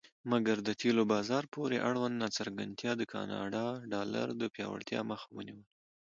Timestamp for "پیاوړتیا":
4.53-4.99